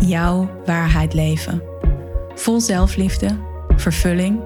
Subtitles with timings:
[0.00, 1.62] jouw waarheid leven.
[2.34, 3.38] Vol zelfliefde,
[3.76, 4.40] vervulling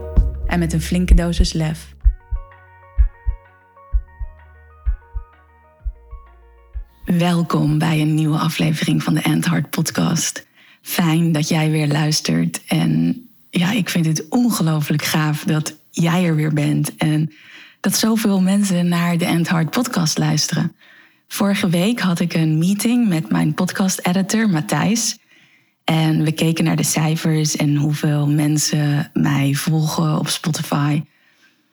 [0.47, 1.95] en met een flinke dosis lef.
[7.05, 10.47] Welkom bij een nieuwe aflevering van de Endhart podcast.
[10.83, 16.35] Fijn dat jij weer luistert en ja, ik vind het ongelooflijk gaaf dat jij er
[16.35, 17.33] weer bent en
[17.81, 20.75] dat zoveel mensen naar de Endhart podcast luisteren.
[21.29, 25.19] Vorige week had ik een meeting met mijn podcast editor Matthijs
[25.85, 31.03] en we keken naar de cijfers en hoeveel mensen mij volgen op Spotify.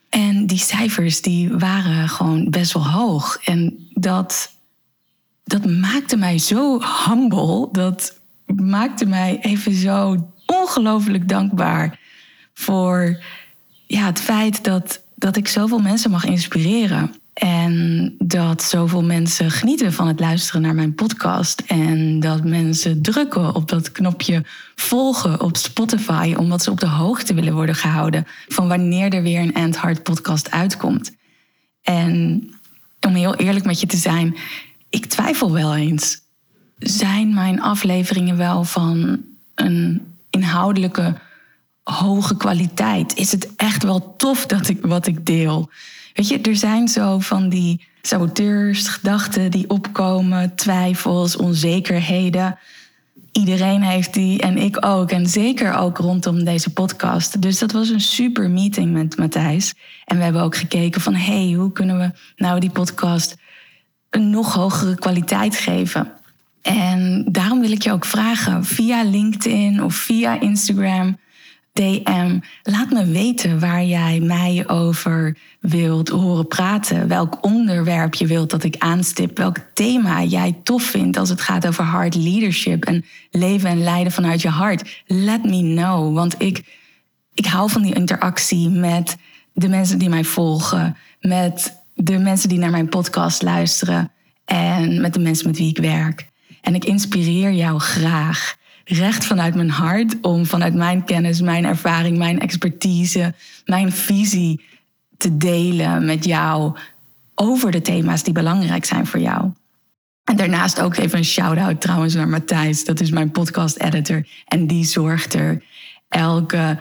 [0.09, 3.40] En die cijfers die waren gewoon best wel hoog.
[3.44, 4.54] En dat,
[5.44, 7.70] dat maakte mij zo humble.
[7.72, 8.20] Dat
[8.56, 12.00] maakte mij even zo ongelooflijk dankbaar
[12.54, 13.23] voor
[13.88, 17.14] ja, het feit dat, dat ik zoveel mensen mag inspireren.
[17.38, 21.64] En dat zoveel mensen genieten van het luisteren naar mijn podcast.
[21.68, 24.44] En dat mensen drukken op dat knopje
[24.76, 26.34] volgen op Spotify.
[26.38, 30.04] Omdat ze op de hoogte willen worden gehouden van wanneer er weer een End Heart
[30.04, 31.16] podcast uitkomt.
[31.82, 32.44] En
[33.02, 34.38] om heel eerlijk met je te zijn,
[34.90, 36.22] ik twijfel wel eens.
[36.78, 39.22] Zijn mijn afleveringen wel van
[39.56, 41.16] een inhoudelijke
[41.84, 43.16] hoge kwaliteit?
[43.16, 45.70] Is het echt wel tof dat ik wat ik deel?
[46.18, 52.58] Weet je, er zijn zo van die saboteurs, gedachten die opkomen, twijfels, onzekerheden.
[53.32, 55.12] Iedereen heeft die en ik ook.
[55.12, 57.42] En zeker ook rondom deze podcast.
[57.42, 59.73] Dus dat was een super meeting met Matthijs.
[60.06, 61.16] En we hebben ook gekeken van...
[61.16, 63.38] hey, hoe kunnen we nou die podcast
[64.10, 66.11] een nog hogere kwaliteit geven?
[66.61, 71.17] En daarom wil ik je ook vragen via LinkedIn of via Instagram...
[71.77, 72.39] DM.
[72.64, 77.08] Laat me weten waar jij mij over wilt horen praten.
[77.08, 79.38] Welk onderwerp je wilt dat ik aanstip.
[79.38, 84.14] Welk thema jij tof vindt als het gaat over hard leadership en leven en leiden
[84.14, 85.04] vanuit je hart.
[85.08, 86.16] Let me know.
[86.16, 86.64] Want ik,
[87.33, 89.17] ik hou van die interactie met
[89.54, 90.98] de mensen die mij volgen.
[91.21, 94.11] Met de mensen die naar mijn podcast luisteren.
[94.45, 96.27] En met de mensen met wie ik werk.
[96.61, 98.57] En ik inspireer jou graag
[98.87, 103.33] recht vanuit mijn hart om vanuit mijn kennis, mijn ervaring, mijn expertise,
[103.65, 104.65] mijn visie
[105.17, 106.77] te delen met jou
[107.36, 109.52] over de thema's die belangrijk zijn voor jou.
[110.23, 112.86] En daarnaast ook even een shout-out trouwens naar Matthijs.
[112.86, 114.27] Dat is mijn podcast-editor.
[114.45, 115.64] En die zorgt er
[116.09, 116.80] elke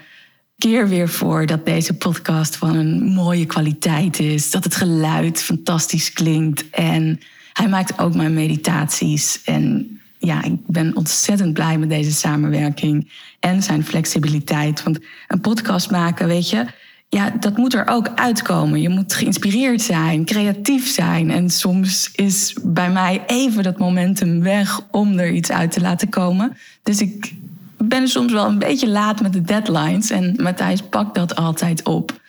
[0.58, 4.50] keer weer voor dat deze podcast van een mooie kwaliteit is.
[4.50, 6.70] Dat het geluid fantastisch klinkt.
[6.70, 7.20] En
[7.52, 9.42] hij maakt ook mijn meditaties.
[9.44, 9.96] En
[10.26, 13.10] ja, ik ben ontzettend blij met deze samenwerking
[13.40, 14.82] en zijn flexibiliteit.
[14.82, 14.98] Want
[15.28, 16.64] een podcast maken, weet je,
[17.08, 18.80] ja, dat moet er ook uitkomen.
[18.80, 21.30] Je moet geïnspireerd zijn, creatief zijn.
[21.30, 26.08] En soms is bij mij even dat momentum weg om er iets uit te laten
[26.08, 26.56] komen.
[26.82, 27.34] Dus ik
[27.78, 30.10] ben soms wel een beetje laat met de deadlines.
[30.10, 32.20] En Matthijs pakt dat altijd op.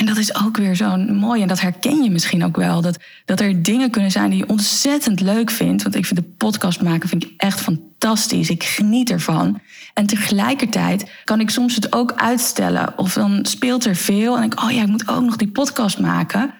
[0.00, 1.42] En dat is ook weer zo'n mooi.
[1.42, 2.80] En dat herken je misschien ook wel.
[2.80, 5.82] Dat, dat er dingen kunnen zijn die je ontzettend leuk vindt.
[5.82, 8.50] Want ik vind de podcast maken vind ik echt fantastisch.
[8.50, 9.60] Ik geniet ervan.
[9.94, 12.98] En tegelijkertijd kan ik soms het ook uitstellen.
[12.98, 14.36] Of dan speelt er veel.
[14.36, 16.54] En ik, oh ja, ik moet ook nog die podcast maken.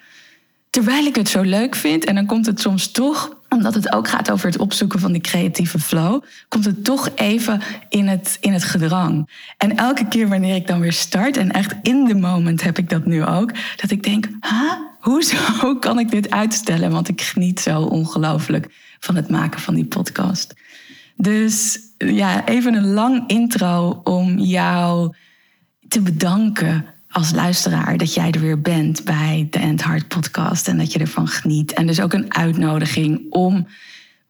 [0.71, 2.05] Terwijl ik het zo leuk vind.
[2.05, 5.21] En dan komt het soms toch omdat het ook gaat over het opzoeken van die
[5.21, 9.31] creatieve flow, komt het toch even in het, in het gedrang.
[9.57, 12.91] En elke keer wanneer ik dan weer start, en echt in de moment heb ik
[12.91, 14.73] dat nu ook, dat ik denk, huh?
[15.01, 15.37] hoezo
[15.81, 16.91] kan ik dit uitstellen?
[16.91, 18.69] Want ik geniet zo ongelooflijk
[18.99, 20.55] van het maken van die podcast.
[21.17, 25.15] Dus ja, even een lang intro om jou
[25.89, 30.79] te bedanken als luisteraar dat jij er weer bent bij de End Heart podcast en
[30.79, 31.73] dat je ervan geniet.
[31.73, 33.67] En dus ook een uitnodiging om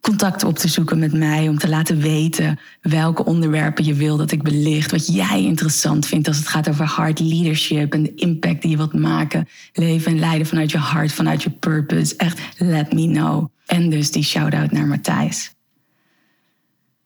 [0.01, 4.31] contact op te zoeken met mij, om te laten weten welke onderwerpen je wil dat
[4.31, 8.61] ik belicht, wat jij interessant vindt als het gaat over hard leadership en de impact
[8.61, 12.15] die je wilt maken, leven en leiden vanuit je hart, vanuit je purpose.
[12.15, 13.47] Echt, let me know.
[13.65, 15.53] En dus die shout-out naar Matthijs.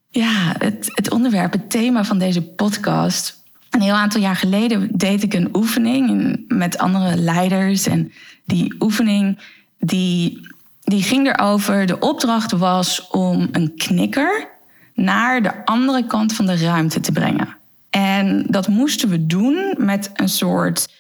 [0.10, 3.44] Ja, het, het onderwerp, het thema van deze podcast
[3.76, 7.88] een heel aantal jaar geleden deed ik een oefening met andere leiders.
[7.88, 8.12] En
[8.46, 9.40] die oefening
[9.80, 10.48] die,
[10.82, 11.86] die ging erover.
[11.86, 14.48] De opdracht was om een knikker
[14.94, 17.58] naar de andere kant van de ruimte te brengen.
[17.90, 20.94] En dat moesten we doen met een soort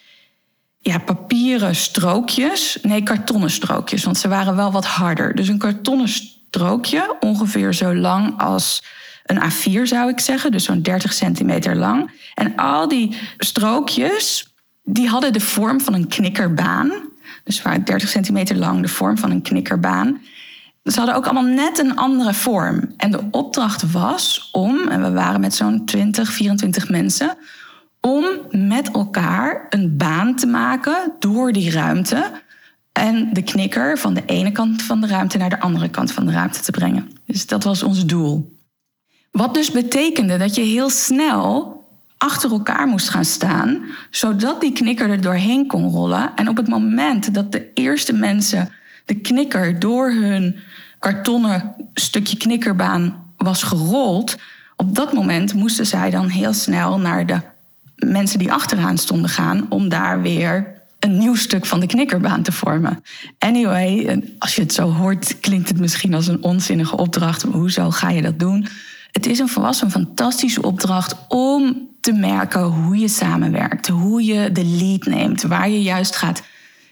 [0.79, 2.77] ja, papieren strookjes.
[2.81, 5.35] Nee, kartonnen strookjes, want ze waren wel wat harder.
[5.35, 8.83] Dus een kartonnen strookje, ongeveer zo lang als
[9.25, 12.11] een A4 zou ik zeggen, dus zo'n 30 centimeter lang.
[12.33, 16.91] En al die strookjes, die hadden de vorm van een knikkerbaan.
[17.43, 20.21] Dus waren 30 centimeter lang, de vorm van een knikkerbaan.
[20.83, 22.93] Ze hadden ook allemaal net een andere vorm.
[22.97, 27.37] En de opdracht was om, en we waren met zo'n 20, 24 mensen,
[28.01, 32.31] om met elkaar een baan te maken door die ruimte.
[32.91, 36.25] En de knikker van de ene kant van de ruimte naar de andere kant van
[36.25, 37.11] de ruimte te brengen.
[37.25, 38.54] Dus dat was ons doel.
[39.35, 41.83] Wat dus betekende dat je heel snel
[42.17, 46.31] achter elkaar moest gaan staan, zodat die knikker er doorheen kon rollen.
[46.35, 48.69] En op het moment dat de eerste mensen
[49.05, 50.55] de knikker door hun
[50.99, 54.37] kartonnen stukje knikkerbaan was gerold,
[54.75, 57.39] op dat moment moesten zij dan heel snel naar de
[57.95, 62.51] mensen die achteraan stonden gaan om daar weer een nieuw stuk van de knikkerbaan te
[62.51, 63.03] vormen.
[63.39, 67.41] Anyway, als je het zo hoort, klinkt het misschien als een onzinnige opdracht.
[67.41, 68.67] Hoezo ga je dat doen?
[69.15, 74.65] Het is een volwassen fantastische opdracht om te merken hoe je samenwerkt, hoe je de
[74.65, 76.43] lead neemt, waar je juist gaat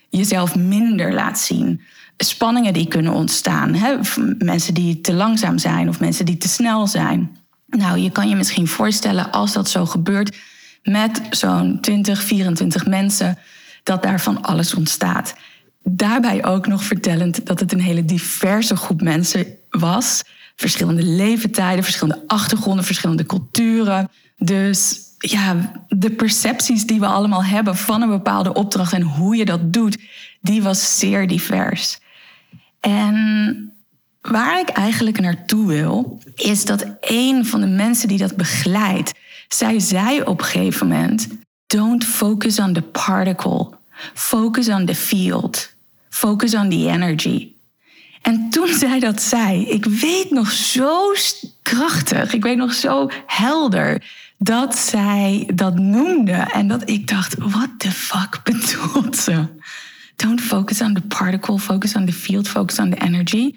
[0.10, 1.81] jezelf minder laat zien.
[2.18, 3.96] Spanningen die kunnen ontstaan, hè?
[4.38, 7.38] mensen die te langzaam zijn of mensen die te snel zijn.
[7.68, 10.38] Nou, je kan je misschien voorstellen als dat zo gebeurt
[10.84, 13.38] met zo'n 20, 24 mensen,
[13.84, 15.36] dat daar van alles ontstaat.
[15.84, 20.24] Daarbij ook nog vertellend dat het een hele diverse groep mensen was.
[20.56, 24.10] Verschillende leeftijden, verschillende achtergronden, verschillende culturen.
[24.38, 29.46] Dus ja, de percepties die we allemaal hebben van een bepaalde opdracht en hoe je
[29.46, 29.98] dat doet,
[30.42, 32.00] die was zeer divers.
[32.80, 33.74] En
[34.22, 39.12] waar ik eigenlijk naartoe wil, is dat een van de mensen die dat begeleidt,
[39.48, 41.28] zij zei op een gegeven moment:
[41.68, 43.70] Don't focus on the particle,
[44.14, 45.74] focus on the field,
[46.10, 47.53] focus on the energy.
[48.24, 51.12] En toen zij dat zei, ik weet nog zo
[51.62, 54.04] krachtig, ik weet nog zo helder
[54.38, 56.31] dat zij dat noemde.
[56.31, 59.46] En dat ik dacht, what the fuck bedoelt ze?
[60.16, 63.56] Don't focus on the particle, focus on the field, focus on the energy.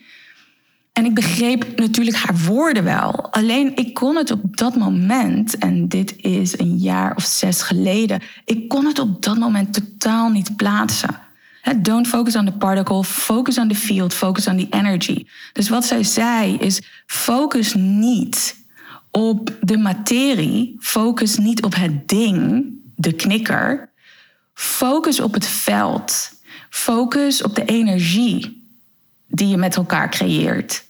[0.92, 3.32] En ik begreep natuurlijk haar woorden wel.
[3.32, 8.20] Alleen ik kon het op dat moment, en dit is een jaar of zes geleden,
[8.44, 11.25] ik kon het op dat moment totaal niet plaatsen.
[11.74, 15.26] Don't focus on the particle, focus on the field, focus on the energy.
[15.52, 18.56] Dus wat zij zei is: focus niet
[19.10, 22.64] op de materie, focus niet op het ding,
[22.94, 23.90] de knikker.
[24.54, 26.32] Focus op het veld.
[26.70, 28.64] Focus op de energie
[29.26, 30.85] die je met elkaar creëert.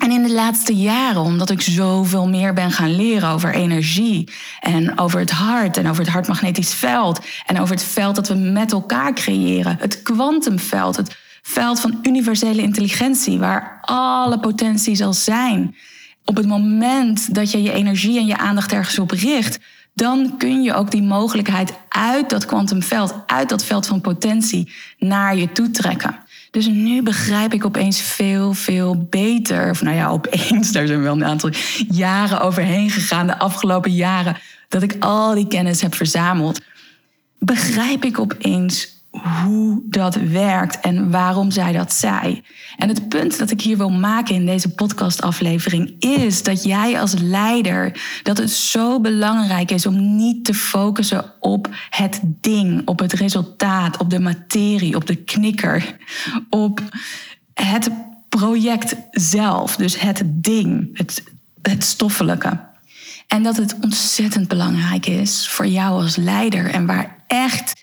[0.00, 4.98] En in de laatste jaren, omdat ik zoveel meer ben gaan leren over energie en
[4.98, 8.72] over het hart en over het hartmagnetisch veld en over het veld dat we met
[8.72, 15.76] elkaar creëren, het kwantumveld, het veld van universele intelligentie, waar alle potentie zal zijn.
[16.24, 19.58] Op het moment dat je je energie en je aandacht ergens op richt,
[19.94, 25.36] dan kun je ook die mogelijkheid uit dat kwantumveld, uit dat veld van potentie, naar
[25.36, 26.18] je toe trekken.
[26.50, 29.70] Dus nu begrijp ik opeens veel, veel beter.
[29.70, 31.50] Of nou ja, opeens, daar zijn wel een aantal
[31.88, 34.36] jaren overheen gegaan, de afgelopen jaren,
[34.68, 36.60] dat ik al die kennis heb verzameld.
[37.38, 42.42] Begrijp ik opeens hoe dat werkt en waarom zij dat zei.
[42.76, 47.14] En het punt dat ik hier wil maken in deze podcastaflevering is dat jij als
[47.18, 53.12] leider dat het zo belangrijk is om niet te focussen op het ding, op het
[53.12, 55.96] resultaat, op de materie, op de knikker,
[56.50, 56.80] op
[57.54, 57.90] het
[58.28, 61.22] project zelf, dus het ding, het,
[61.62, 62.68] het stoffelijke.
[63.26, 67.79] En dat het ontzettend belangrijk is voor jou als leider en waar echt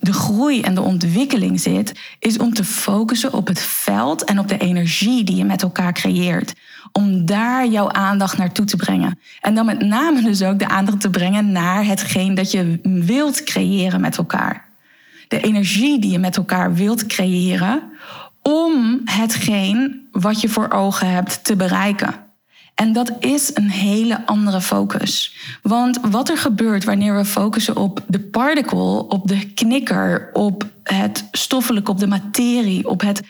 [0.00, 4.48] de groei en de ontwikkeling zit, is om te focussen op het veld en op
[4.48, 6.54] de energie die je met elkaar creëert.
[6.92, 9.18] Om daar jouw aandacht naartoe te brengen.
[9.40, 13.44] En dan met name dus ook de aandacht te brengen naar hetgeen dat je wilt
[13.44, 14.68] creëren met elkaar.
[15.28, 17.82] De energie die je met elkaar wilt creëren
[18.42, 22.14] om hetgeen wat je voor ogen hebt te bereiken.
[22.74, 25.36] En dat is een hele andere focus.
[25.62, 31.28] Want wat er gebeurt wanneer we focussen op de particle, op de knikker, op het
[31.32, 33.22] stoffelijk, op de materie, op het,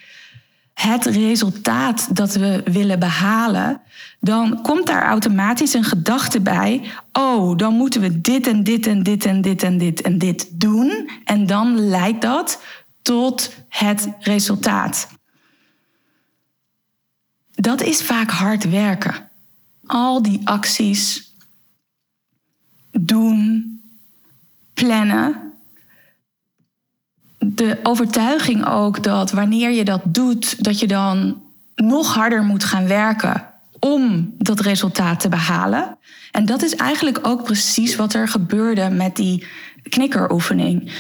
[0.74, 3.80] het resultaat dat we willen behalen,
[4.20, 6.82] dan komt daar automatisch een gedachte bij.
[7.12, 10.60] Oh, dan moeten we dit en dit en dit en dit en dit en dit
[10.60, 11.10] doen.
[11.24, 12.62] En dan leidt dat
[13.02, 15.08] tot het resultaat.
[17.54, 19.29] Dat is vaak hard werken
[19.90, 21.32] al die acties
[22.90, 23.64] doen,
[24.74, 25.52] plannen.
[27.38, 31.42] De overtuiging ook dat wanneer je dat doet, dat je dan
[31.74, 33.46] nog harder moet gaan werken
[33.78, 35.98] om dat resultaat te behalen.
[36.30, 39.46] En dat is eigenlijk ook precies wat er gebeurde met die
[39.88, 40.92] knikkeroefening.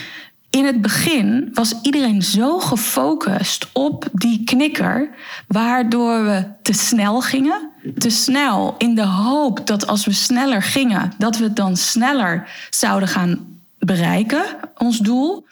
[0.50, 5.10] In het begin was iedereen zo gefocust op die knikker,
[5.46, 7.70] waardoor we te snel gingen.
[7.98, 12.48] Te snel in de hoop dat als we sneller gingen, dat we het dan sneller
[12.70, 14.44] zouden gaan bereiken,
[14.76, 15.46] ons doel.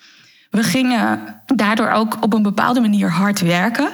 [0.51, 3.89] We gingen daardoor ook op een bepaalde manier hard werken.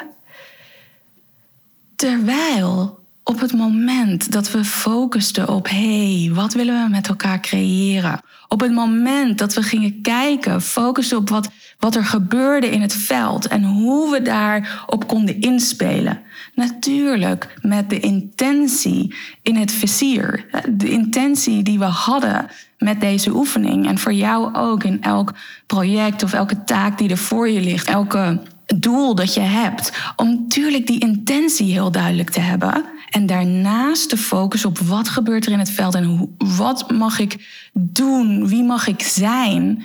[1.97, 8.21] Terwijl op het moment dat we focusten op hey, wat willen we met elkaar creëren?
[8.49, 12.95] Op het moment dat we gingen kijken, focussen op wat, wat er gebeurde in het
[12.95, 16.21] veld en hoe we daarop konden inspelen.
[16.55, 20.47] Natuurlijk met de intentie in het vizier.
[20.71, 22.47] De intentie die we hadden
[22.79, 23.87] met deze oefening.
[23.89, 25.35] En voor jou ook in elk
[25.67, 27.87] project of elke taak die er voor je ligt.
[27.87, 29.93] Elke doel dat je hebt.
[30.17, 32.85] Om natuurlijk die intentie heel duidelijk te hebben.
[33.11, 37.19] En daarnaast de focus op wat gebeurt er in het veld en hoe, wat mag
[37.19, 39.85] ik doen, wie mag ik zijn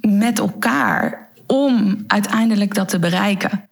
[0.00, 3.68] met elkaar om uiteindelijk dat te bereiken.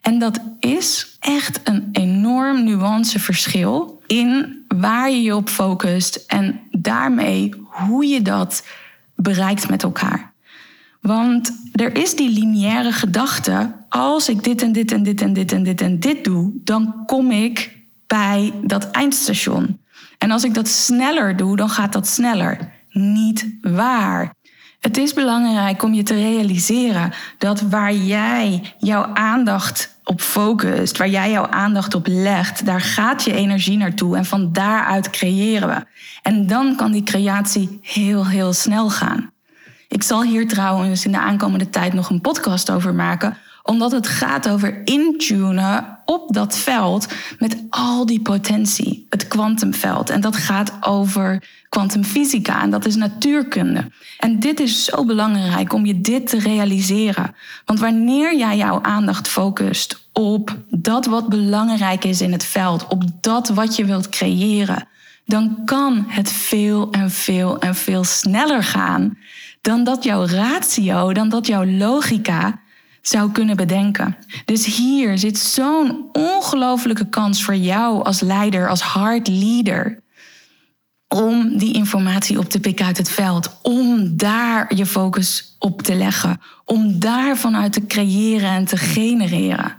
[0.00, 7.54] En dat is echt een enorm nuanceverschil in waar je je op focust en daarmee
[7.64, 8.66] hoe je dat
[9.14, 10.32] bereikt met elkaar.
[11.00, 15.52] Want er is die lineaire gedachte, als ik dit en dit en dit en dit
[15.52, 19.80] en dit en dit doe, dan kom ik bij dat eindstation.
[20.18, 22.72] En als ik dat sneller doe, dan gaat dat sneller.
[22.90, 24.34] Niet waar.
[24.80, 31.08] Het is belangrijk om je te realiseren dat waar jij jouw aandacht op focust, waar
[31.08, 35.86] jij jouw aandacht op legt, daar gaat je energie naartoe en van daaruit creëren we.
[36.22, 39.30] En dan kan die creatie heel, heel snel gaan.
[39.88, 44.06] Ik zal hier trouwens in de aankomende tijd nog een podcast over maken, omdat het
[44.06, 47.06] gaat over intunen op dat veld
[47.38, 50.10] met al die potentie, het kwantumveld.
[50.10, 53.90] En dat gaat over kwantumfysica en dat is natuurkunde.
[54.18, 57.34] En dit is zo belangrijk om je dit te realiseren.
[57.64, 63.04] Want wanneer jij jouw aandacht focust op dat wat belangrijk is in het veld, op
[63.20, 64.88] dat wat je wilt creëren,
[65.26, 69.18] dan kan het veel en veel en veel sneller gaan
[69.60, 72.62] dan dat jouw ratio, dan dat jouw logica
[73.06, 74.16] zou kunnen bedenken.
[74.44, 80.02] Dus hier zit zo'n ongelofelijke kans voor jou als leider, als hard leader.
[81.08, 83.58] Om die informatie op te pikken uit het veld.
[83.62, 86.40] Om daar je focus op te leggen.
[86.64, 89.76] Om daar vanuit te creëren en te genereren.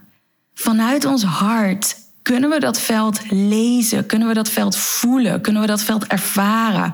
[0.53, 4.05] Vanuit ons hart kunnen we dat veld lezen.
[4.05, 5.41] Kunnen we dat veld voelen.
[5.41, 6.93] Kunnen we dat veld ervaren.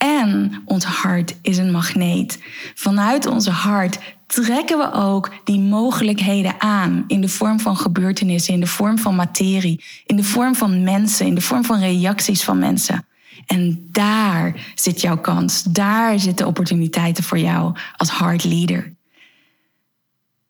[0.00, 2.38] En ons hart is een magneet.
[2.74, 8.60] Vanuit ons hart trekken we ook die mogelijkheden aan in de vorm van gebeurtenissen, in
[8.60, 12.58] de vorm van materie, in de vorm van mensen, in de vorm van reacties van
[12.58, 13.06] mensen.
[13.46, 18.94] En daar zit jouw kans, daar zitten opportuniteiten voor jou als hard leader.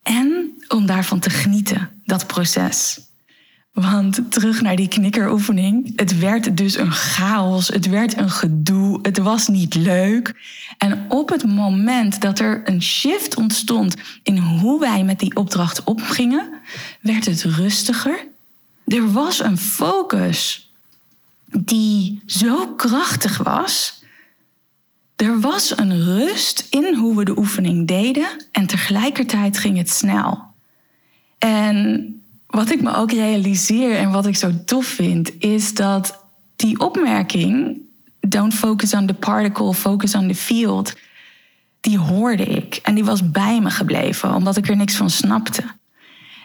[0.02, 3.09] En om daarvan te genieten, dat proces.
[3.72, 5.92] Want terug naar die knikkeroefening.
[5.96, 7.68] Het werd dus een chaos.
[7.68, 8.98] Het werd een gedoe.
[9.02, 10.34] Het was niet leuk.
[10.78, 15.84] En op het moment dat er een shift ontstond in hoe wij met die opdracht
[15.84, 16.50] opgingen,
[17.00, 18.26] werd het rustiger.
[18.86, 20.70] Er was een focus
[21.46, 24.02] die zo krachtig was.
[25.16, 30.42] Er was een rust in hoe we de oefening deden en tegelijkertijd ging het snel.
[31.38, 32.19] En
[32.50, 36.24] wat ik me ook realiseer en wat ik zo tof vind, is dat
[36.56, 37.76] die opmerking,
[38.20, 40.94] don't focus on the particle, focus on the field,
[41.80, 45.62] die hoorde ik en die was bij me gebleven, omdat ik er niks van snapte.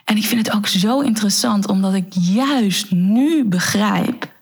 [0.06, 4.34] En ik vind het ook zo interessant, omdat ik juist nu begrijp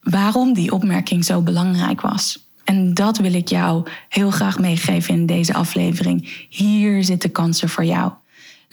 [0.00, 2.48] waarom die opmerking zo belangrijk was.
[2.64, 6.46] En dat wil ik jou heel graag meegeven in deze aflevering.
[6.48, 8.12] Hier zitten kansen voor jou.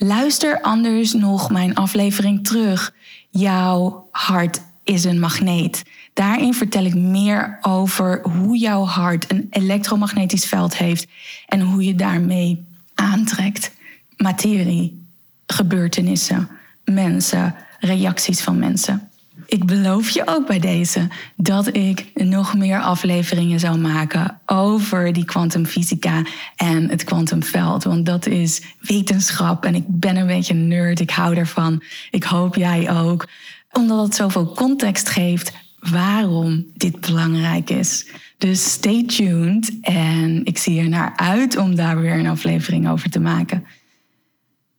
[0.04, 2.94] Luister anders nog mijn aflevering terug.
[3.30, 5.82] Jouw hart is een magneet.
[6.12, 11.06] Daarin vertel ik meer over hoe jouw hart een elektromagnetisch veld heeft
[11.46, 13.72] en hoe je daarmee aantrekt.
[14.16, 15.06] Materie,
[15.46, 16.48] gebeurtenissen,
[16.84, 19.10] mensen, reacties van mensen
[19.52, 25.24] ik beloof je ook bij deze dat ik nog meer afleveringen zou maken over die
[25.24, 26.22] kwantumfysica
[26.56, 27.84] en het kwantumveld.
[27.84, 31.00] Want dat is wetenschap en ik ben een beetje een nerd.
[31.00, 31.82] Ik hou ervan.
[32.10, 33.28] Ik hoop jij ook.
[33.72, 38.06] Omdat het zoveel context geeft waarom dit belangrijk is.
[38.38, 43.10] Dus stay tuned en ik zie er naar uit om daar weer een aflevering over
[43.10, 43.64] te maken.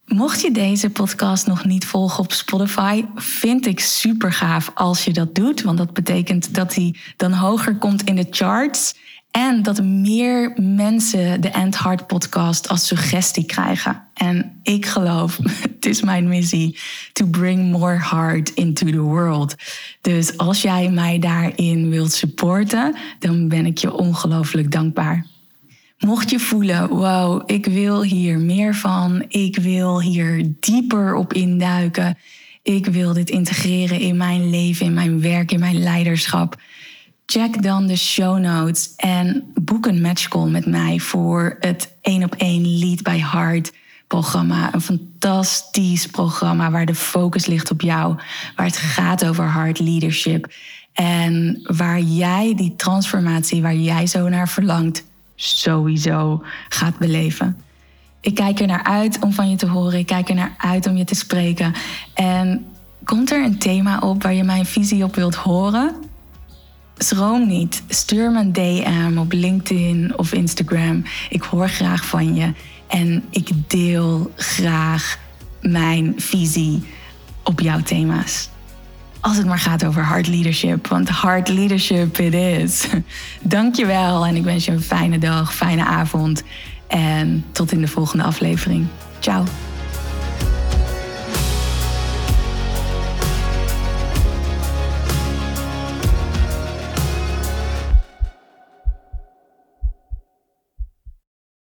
[0.06, 5.14] Mocht je deze podcast nog niet volgen op Spotify, vind ik super gaaf als je
[5.14, 5.62] dat doet.
[5.62, 8.96] Want dat betekent dat hij dan hoger komt in de charts.
[9.32, 14.04] En dat meer mensen de End Heart podcast als suggestie krijgen.
[14.14, 15.40] En ik geloof,
[15.74, 16.80] het is mijn missie,
[17.14, 19.56] to bring more heart into the world.
[20.02, 25.33] Dus als jij mij daarin wilt supporten, dan ben ik je ongelooflijk dankbaar.
[26.06, 32.18] Mocht je voelen, wow, ik wil hier meer van, ik wil hier dieper op induiken,
[32.62, 36.62] ik wil dit integreren in mijn leven, in mijn werk, in mijn leiderschap
[37.26, 42.36] check dan de show notes en boek een matchcall met mij voor het 1 op
[42.36, 43.74] 1 Lead by Heart
[44.08, 44.74] programma.
[44.74, 48.16] Een fantastisch programma waar de focus ligt op jou,
[48.56, 50.54] waar het gaat over heart leadership
[50.94, 55.04] en waar jij die transformatie waar jij zo naar verlangt
[55.36, 57.58] sowieso gaat beleven.
[58.22, 60.00] Ik kijk er naar uit om van je te horen.
[60.00, 61.74] Ik kijk er naar uit om je te spreken.
[62.14, 62.66] En
[63.04, 65.96] komt er een thema op waar je mijn visie op wilt horen?
[66.98, 67.84] Schroom niet.
[67.88, 71.04] Stuur me een DM op LinkedIn of Instagram.
[71.30, 72.54] Ik hoor graag van je.
[72.88, 75.20] En ik deel graag
[75.62, 76.84] mijn visie
[77.44, 78.50] op jouw thema's.
[79.24, 82.88] Als het maar gaat over hard leadership, want hard leadership it is.
[83.42, 86.44] Dankjewel en ik wens je een fijne dag, fijne avond.
[86.88, 88.88] En tot in de volgende aflevering.
[89.20, 89.44] Ciao.